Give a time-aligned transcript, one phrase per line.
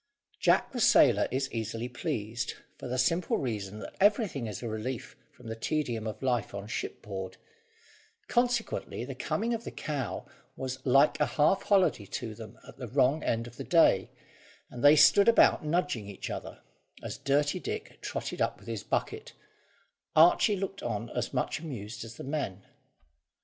[0.39, 5.15] Jack the sailor is easily pleased, for the simple reason that anything is a relief
[5.31, 7.37] from the tedium of life on ship board;
[8.27, 10.25] consequently the coming of the cow
[10.55, 14.09] was like a half holiday to them at the wrong end of the day,
[14.71, 16.63] and they stood about nudging each other,
[17.03, 19.33] as Dirty Dick trotted up with his bucket,
[20.15, 22.63] Archy looking on as much amused as the men.